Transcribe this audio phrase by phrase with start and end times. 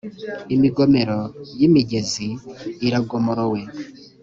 [0.55, 1.19] Imigomero
[1.59, 2.27] y’imigezi
[2.85, 3.61] iragomorowe